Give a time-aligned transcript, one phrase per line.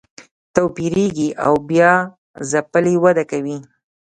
[0.55, 1.91] توییږي او بیا
[2.49, 3.57] ځپلې وده کوي